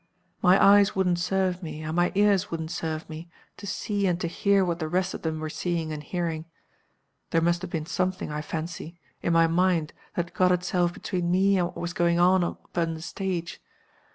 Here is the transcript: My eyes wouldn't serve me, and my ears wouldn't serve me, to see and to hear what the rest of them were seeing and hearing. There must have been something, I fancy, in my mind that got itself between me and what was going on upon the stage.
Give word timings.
My 0.41 0.59
eyes 0.59 0.95
wouldn't 0.95 1.19
serve 1.19 1.61
me, 1.61 1.83
and 1.83 1.95
my 1.95 2.11
ears 2.15 2.49
wouldn't 2.49 2.71
serve 2.71 3.07
me, 3.07 3.29
to 3.57 3.67
see 3.67 4.07
and 4.07 4.19
to 4.21 4.27
hear 4.27 4.65
what 4.65 4.79
the 4.79 4.87
rest 4.89 5.13
of 5.13 5.21
them 5.21 5.39
were 5.39 5.47
seeing 5.47 5.91
and 5.93 6.01
hearing. 6.01 6.45
There 7.29 7.39
must 7.39 7.61
have 7.61 7.69
been 7.69 7.85
something, 7.85 8.31
I 8.31 8.41
fancy, 8.41 8.99
in 9.21 9.31
my 9.31 9.45
mind 9.45 9.93
that 10.15 10.33
got 10.33 10.51
itself 10.51 10.91
between 10.91 11.29
me 11.29 11.55
and 11.59 11.67
what 11.67 11.77
was 11.77 11.93
going 11.93 12.17
on 12.19 12.43
upon 12.43 12.95
the 12.95 13.01
stage. 13.03 13.61